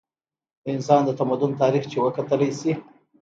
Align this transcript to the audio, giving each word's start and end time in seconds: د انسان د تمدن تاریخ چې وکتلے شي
د 0.63 0.65
انسان 0.75 1.01
د 1.05 1.09
تمدن 1.19 1.51
تاریخ 1.61 1.83
چې 1.91 1.97
وکتلے 2.05 2.49
شي 2.59 2.71